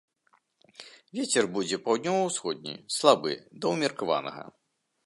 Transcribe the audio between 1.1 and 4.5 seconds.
Вецер будзе паўднёва-ўсходні, слабы да ўмеркаванага.